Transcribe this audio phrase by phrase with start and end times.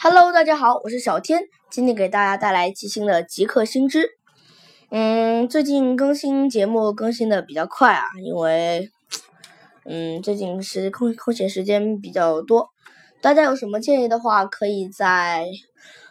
[0.00, 4.16] Hello，大家好，我是小天，今天给大家带来极星的极客星知。
[4.90, 8.92] 嗯，最近更新节目更新的比较快啊，因为
[9.84, 12.68] 嗯最近是空空闲时间比较多。
[13.20, 15.48] 大家有什么建议的话，可以在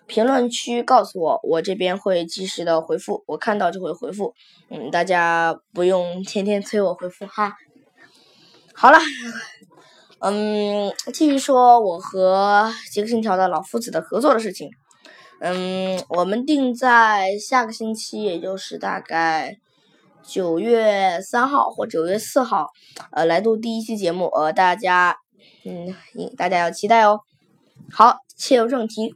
[0.06, 4.34] 评论区告诉我，我这边会及时的回复，我看到就会回复。
[4.70, 7.56] 嗯，大家不用天天催我回复哈。
[8.74, 9.00] 好了。
[10.20, 14.72] 嗯，继续说我和杰克信条的老夫子的合作的事情。
[15.40, 19.60] 嗯，我们定在下个星期，也就是大概
[20.24, 22.72] 九月三号或九月四号，
[23.12, 24.26] 呃，来录第一期节目。
[24.26, 25.18] 呃，大家，
[25.64, 25.94] 嗯，
[26.36, 27.20] 大家要期待哦。
[27.92, 29.14] 好，切入正题。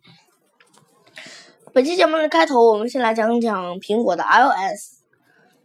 [1.73, 5.02] 本期节目的开头，我们先来讲讲苹果的 iOS。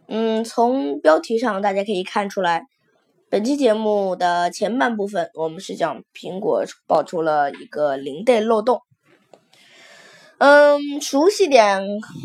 [0.07, 2.63] 嗯，从标题上大家可以看出来。
[3.29, 8.79] 本期节目的前半部分，我们是讲苹果爆出了一个零 day 漏洞。
[10.37, 11.81] 嗯，熟悉点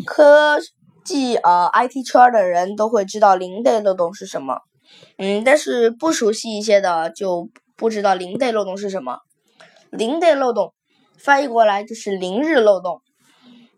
[0.07, 0.61] 科
[1.05, 4.61] 技呃 IT 圈的人都会知道零 day 漏洞是什么。
[5.19, 9.19] 嗯，但是不熟悉一些的就不知道零 day 漏洞是什么。
[9.91, 10.73] 零 day 漏洞
[11.19, 13.01] 翻译过来就是零日漏洞。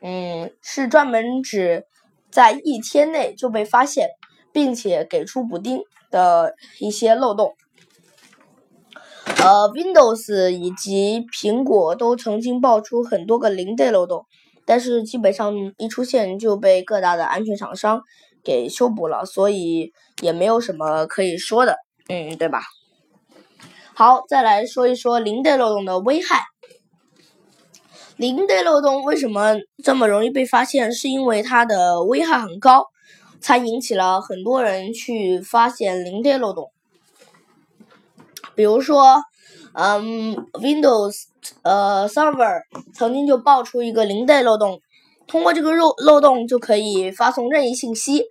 [0.02, 1.86] 嗯，是专门指
[2.30, 4.10] 在一天内就被发现，
[4.52, 5.80] 并且给出补丁。
[6.14, 7.56] 的一些漏洞，
[9.24, 14.24] 呃，Windows 以及苹果都曾经爆出很多个零 day 漏洞，
[14.64, 18.00] 但是基本上一出现就被各大的安全厂商
[18.44, 19.92] 给修补了，所以
[20.22, 22.62] 也没有什么可以说的，嗯，对吧？
[23.96, 26.44] 好，再来说一说零 day 漏洞的危害。
[28.16, 30.92] 零 day 漏洞为什么这么容易被发现？
[30.92, 32.86] 是因为它的危害很高。
[33.40, 36.70] 才引起了很多人去发现零 day 漏洞，
[38.54, 39.22] 比如说，
[39.74, 41.24] 嗯，Windows
[41.62, 42.62] 呃 Server
[42.94, 44.80] 曾经就爆出一个零 day 漏洞，
[45.26, 48.24] 通过这个漏漏洞就可以发送任意信息，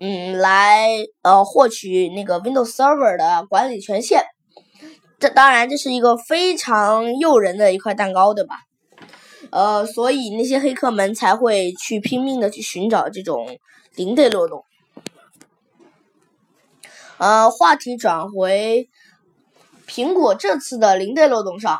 [0.00, 0.88] 嗯，来
[1.22, 4.24] 呃获取那个 Windows Server 的管理权限。
[5.18, 8.60] 这当然这是一个非常诱人的一块蛋糕，对吧？
[9.50, 13.46] 呃，所以那些黑客们才会去拼命的去寻找这种。
[13.94, 14.64] 零的漏洞，
[17.18, 18.88] 呃，话题转回
[19.86, 21.78] 苹果这次的零的漏洞上。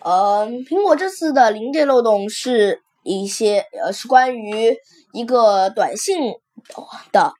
[0.00, 4.76] 呃，苹果这次的零的漏洞是一些呃，是关于
[5.12, 6.34] 一个短信
[7.12, 7.34] 的，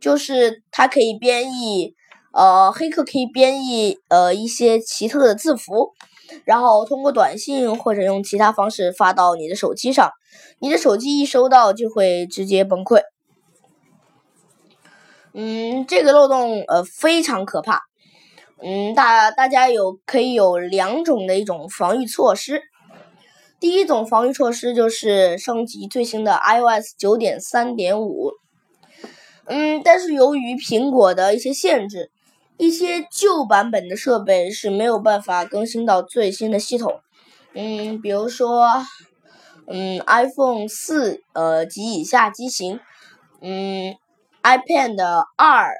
[0.00, 1.94] 就是它可以编译，
[2.32, 5.92] 呃，黑客可以编译呃一些奇特的字符，
[6.44, 10.10] 然后通过短信或者用其他方式发到你的手机上。
[10.58, 13.02] 你的手机一收到就会直接崩溃。
[15.32, 17.82] 嗯，这个漏洞呃非常可怕。
[18.62, 22.62] 嗯，大大家有可以有两种的一种防御措施。
[23.60, 28.30] 第一种防御措施就是升级最新的 iOS 九点三点五。
[29.46, 32.10] 嗯，但是由于苹果的一些限制，
[32.56, 37.00] 一些旧版本的设备是没有办法更新到最新的系统。
[37.54, 38.66] 嗯，比如说。
[39.66, 42.80] 嗯，iPhone 四呃及以下机型，
[43.40, 43.96] 嗯
[44.42, 45.72] ，iPad 二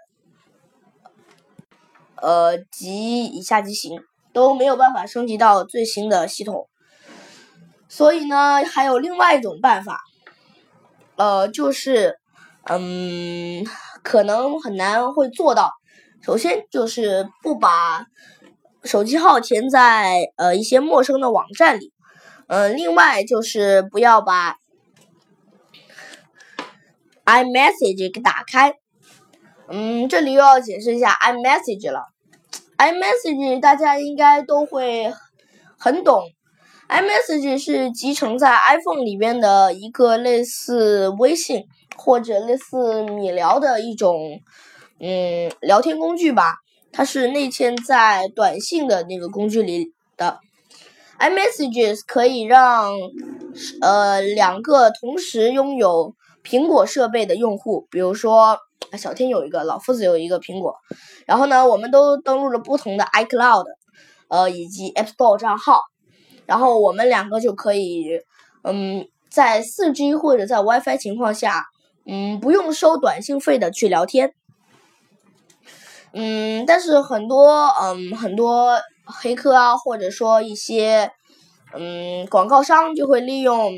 [2.16, 4.00] 呃及以下机型
[4.32, 6.66] 都没有办法升级到最新的系统，
[7.86, 10.00] 所以呢，还有另外一种办法，
[11.16, 12.18] 呃，就是
[12.62, 13.66] 嗯，
[14.02, 15.70] 可能很难会做到。
[16.24, 18.06] 首先就是不把
[18.82, 21.92] 手机号填在呃一些陌生的网站里。
[22.46, 24.56] 嗯，另外就是不要把
[27.26, 28.72] iMessage 给打开。
[29.68, 32.06] 嗯，这里又要解释一下 iMessage 了。
[32.78, 35.12] iMessage 大家应该都会
[35.78, 36.22] 很懂。
[36.88, 41.64] iMessage 是集成在 iPhone 里边的一个类似微信
[41.98, 44.40] 或者类似米聊的一种
[44.98, 46.56] 嗯聊天工具吧。
[46.92, 50.38] 它是内嵌在短信的那个工具里的。
[51.18, 52.92] iMessages 可以让
[53.80, 56.14] 呃两个同时拥有
[56.44, 58.58] 苹果设备的用户，比如说
[58.98, 60.76] 小天有一个，老夫子有一个苹果，
[61.24, 63.64] 然后呢，我们都登录了不同的 iCloud，
[64.28, 65.82] 呃以及 App Store 账号，
[66.46, 68.20] 然后我们两个就可以
[68.62, 71.64] 嗯在 4G 或者在 WiFi 情况下，
[72.06, 74.34] 嗯不用收短信费的去聊天，
[76.14, 78.78] 嗯，但是很多嗯很多。
[79.06, 81.10] 黑客啊，或者说一些
[81.74, 83.70] 嗯广告商就会利用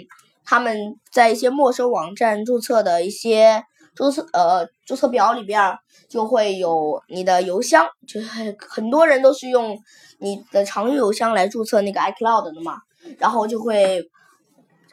[0.44, 3.64] 他们在一些陌生网站注册的一些
[3.96, 5.76] 注册呃注册表里边
[6.08, 9.76] 就会有你的邮箱，就是很多人都是用
[10.20, 12.76] 你的常用邮箱来注册那个 iCloud 的嘛。
[13.18, 14.08] 然后就会，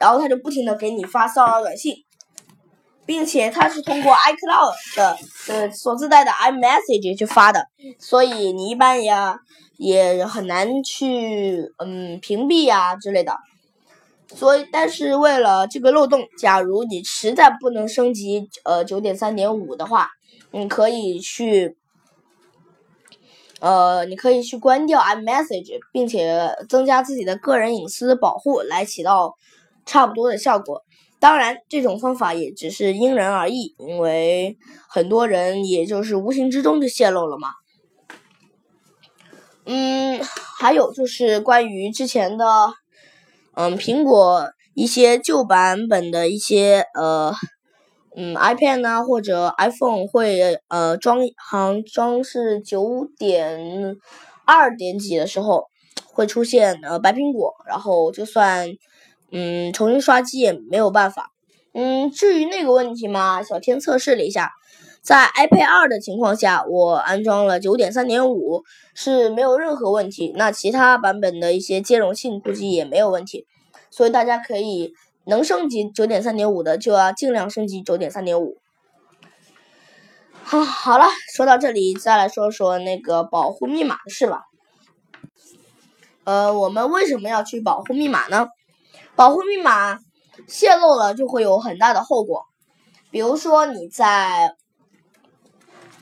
[0.00, 1.94] 然后他就不停的给你发骚扰短信，
[3.06, 5.18] 并且它是通过 iCloud 的
[5.48, 7.68] 呃所自带的 iMessage 去发的，
[7.98, 9.14] 所以你一般也
[9.76, 13.36] 也很难去嗯屏蔽呀之类的。
[14.34, 20.10] 所以，但是为了这个漏洞，假如你实在不能升级呃九点三点五的话，
[20.50, 21.76] 你可以去。
[23.60, 29.36] 呃，你可以去关掉 iMessage，并且增加自己的个人隐私保护，来起到
[29.86, 30.83] 差不多的效果。
[31.24, 34.58] 当然，这种方法也只是因人而异，因为
[34.90, 37.48] 很多人也就是无形之中就泄露了嘛。
[39.64, 40.20] 嗯，
[40.58, 42.44] 还有就是关于之前的，
[43.54, 47.32] 嗯，苹果一些旧版本的一些呃。
[48.16, 51.18] 嗯，iPad 呢，或者 iPhone 会呃装
[51.50, 53.96] 行装是九点
[54.44, 55.64] 二点几的时候
[56.12, 58.68] 会出现呃白苹果，然后就算
[59.34, 61.32] 嗯重新刷机也没有办法。
[61.74, 64.52] 嗯，至于那个问题嘛，小天测试了一下，
[65.02, 68.62] 在 iPad 二的情况下，我安装了九点三点五
[68.94, 70.32] 是没有任何问题。
[70.36, 73.46] 那其他版本的一些兼容性估计也没有问题，
[73.90, 74.94] 所以大家可以。
[75.26, 78.58] 能升级九点三点五的，就要尽量升级九点三点五。
[80.42, 84.42] 好，好了，说到这里，再来说说那个保护密码的事吧。
[86.24, 88.48] 呃，我们为什么要去保护密码呢？
[89.16, 89.98] 保护密码
[90.46, 92.44] 泄露了就会有很大的后果，
[93.10, 94.54] 比如说你在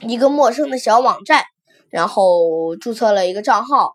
[0.01, 1.45] 一个陌生的小网站，
[1.91, 3.95] 然后注册了一个账号，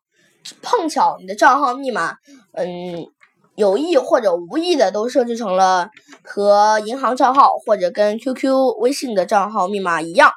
[0.61, 2.17] 碰巧你的账号密码，
[2.53, 3.07] 嗯。
[3.55, 5.89] 有意或者无意的都设置成了
[6.23, 10.31] 和银行账号或者跟 QQ、微信的账号密码一样，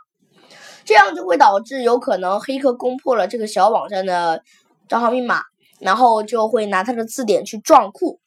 [0.87, 4.43] 这样就会导致有可能黑客攻破了这个小网站的
[4.89, 5.43] 账号密码，
[5.81, 8.19] 然后就会拿它的字典去撞库。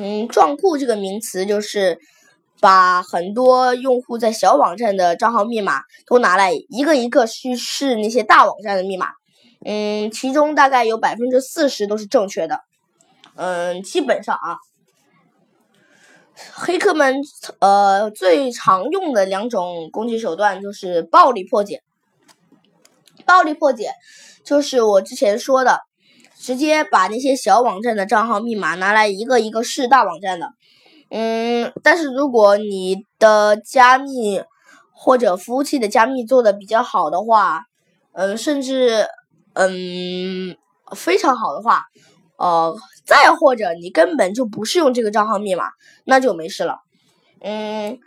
[0.00, 1.98] 嗯，撞库这个名词就是
[2.60, 9.08] 把很多用户在小网站的账号密码都拿来一个一个去试那些大网站的密码。
[9.64, 12.60] 嗯，其中大概有百分之四十都是正确的。
[13.34, 14.58] 嗯，基本上啊，
[16.52, 17.16] 黑客们
[17.58, 21.82] 呃最常用的两种攻击手段就是暴力破解。
[23.26, 23.90] 暴力破解
[24.44, 25.80] 就是我之前说的，
[26.48, 30.48] 直接把那些小网站的账号密码拿来一个一个试大网站的。
[31.10, 34.40] 嗯，但是如果你的加密
[34.90, 37.64] 或者服务器的加密做的比较好的话，
[38.12, 39.06] 嗯，甚至
[39.52, 40.56] 嗯
[40.96, 41.82] 非常好的话。
[42.38, 42.74] 呃，
[43.04, 45.64] 再或者你根本就不是用这个账号密码，
[46.06, 46.78] 那就没事了。
[47.42, 47.98] 嗯，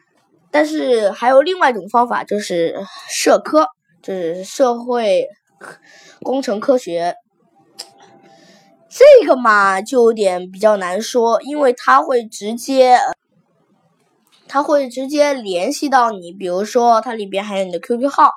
[0.49, 3.67] 但是还有另外一种方法，就是社科，
[4.01, 5.27] 就是社会
[6.23, 7.13] 工程科学。
[8.91, 12.99] 这个嘛，就有点比较难说，因为它会直接，
[14.47, 18.33] 它会直接联系到你，比如说它里边还有你的 QQ 号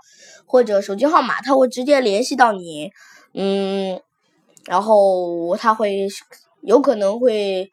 [0.46, 2.92] 或者手机号码，它会直接联系到你，
[3.34, 4.00] 嗯。
[4.66, 6.08] 然后他会
[6.62, 7.70] 有可能会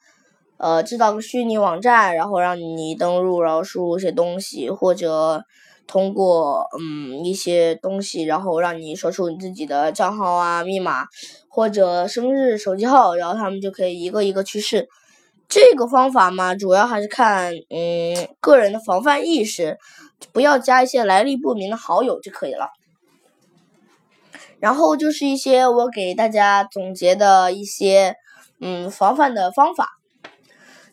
[0.57, 5.45] 呃制造个虚拟网站，然后让你登录，然后输入一些东西，或者
[5.91, 11.05] 通过嗯一些东西，然后让你说出你自己的账号啊、密码
[11.49, 14.87] 或者生日、手机号，然后他们就可以一个一个去试。
[15.49, 19.77] 这个方法嘛，主要还是看嗯个人的防范意识，
[20.31, 22.69] 不要加一些来历不明的好友就可以了。
[24.59, 28.15] 然后就是一些我给大家总结的一些
[28.61, 29.89] 嗯防范的方法。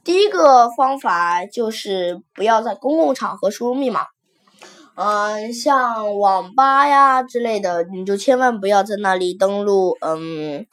[0.02, 4.06] 第一个方法就是不要在公共场合输入密码，
[5.00, 10.66] 嗯，像网吧呀之类的，你就千万不要在那里登录，嗯，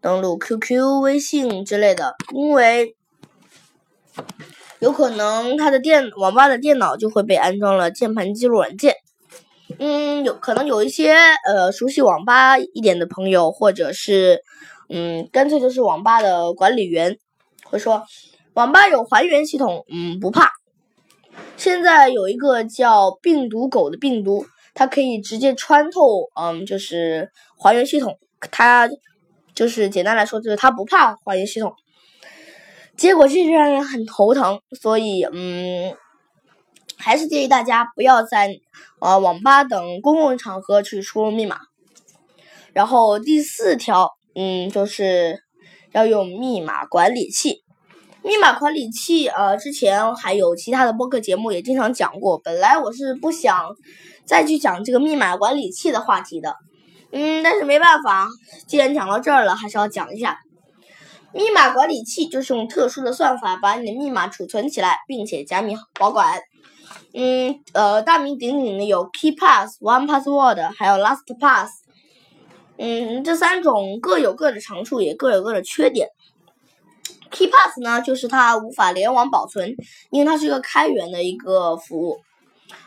[0.00, 2.94] 登录 QQ、微信之类的，因为
[4.78, 8.94] 有可能他的电网吧的电脑就会被安装了键盘记录软件。
[9.80, 14.44] 嗯，有可能有一些呃熟悉网吧一点的朋友，或者是
[14.88, 17.18] 嗯，干脆就是网吧的管理员，
[17.64, 18.04] 会说
[18.52, 20.52] 网吧有还原系统，嗯，不怕。
[21.56, 28.18] 现在有一个叫病毒狗的病毒，它可以直接穿透，嗯，就是还原系统，
[28.50, 28.88] 它
[29.54, 31.74] 就是简单来说就是它不怕还原系统。
[32.96, 35.96] 结果这就让人很头疼，所以嗯。
[36.96, 38.56] 还是建议大家不要在
[39.00, 41.58] 呃网吧等公共场合去输入密码。
[42.72, 45.42] 然后第四条，嗯，就是
[45.92, 47.63] 要用密码管理器。
[48.24, 52.38] 密码管理器，呃，之前还有其他的播客节目也经常讲过。
[52.38, 53.76] 本来我是不想
[54.24, 56.56] 再去讲这个密码管理器的话题的，
[57.12, 58.26] 嗯，但是没办法，
[58.66, 60.38] 既然讲到这儿了，还是要讲一下。
[61.34, 66.40] 密码管理器就是用特殊的算法把你的密码储存起来，并且加密保管。
[67.12, 71.68] 嗯，呃，大名鼎鼎的有 KeyPass、OnePassword，还有 LastPass。
[72.78, 76.08] 嗯，这三种各有各的长处，也各有各的缺点。
[77.34, 79.74] KeyPass 呢，就是它无法联网保存，
[80.10, 82.16] 因为它是一个开源的一个服务。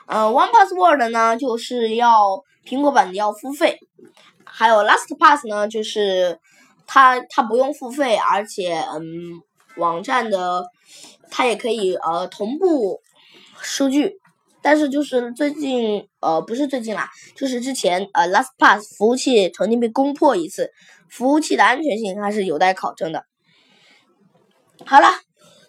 [0.08, 3.78] 呃，OnePassword 呢，就是要苹果版的要付费。
[4.46, 6.40] 还有 LastPass 呢，就是
[6.88, 9.02] 它它不用付费，而且嗯，
[9.76, 10.66] 网站的
[11.30, 13.02] 它也可以呃同步
[13.62, 14.18] 数据，
[14.62, 20.72] 但是就是最近呃不是最近啦，就是之前呃 LastPass 服务器曾经被攻破一次，
[21.10, 23.26] 服务器的安全性还是有待考证的。
[24.86, 25.08] 好了，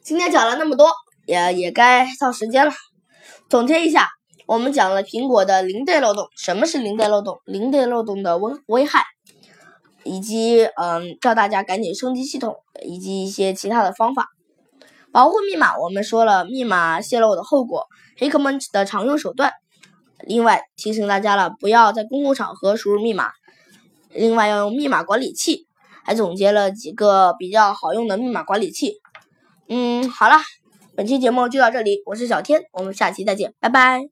[0.03, 0.91] 今天讲了那么多，
[1.27, 2.73] 也也该到时间了，
[3.49, 4.09] 总结一下。
[4.47, 7.39] 我们讲了苹果的零 day 漏洞，什么是零 day 漏洞？
[7.45, 9.05] 零 day 漏洞的危危害，
[10.05, 14.29] 以及嗯，叫大家赶紧升级系统，以及一些其他的方法
[15.13, 15.77] 保护密码。
[15.79, 17.87] 我们说了密码泄露的后果，
[18.17, 19.53] 黑客们的常用手段。
[20.21, 23.31] 另外提醒大家了，不要在公共场合输入密码。
[24.11, 25.68] 另外要用密码管理器，
[26.09, 28.95] 还总结了几个比较好用的密码管理器。
[29.69, 30.37] 嗯，好了，
[30.97, 34.09] 本期节目就到这里，我是小天，我们下期再见，拜拜。